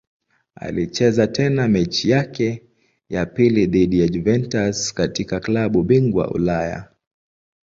[0.55, 2.63] Alicheza tena mechi yake
[3.09, 6.87] ya pili dhidi ya Juventus katika klabu bingwa Ulaya.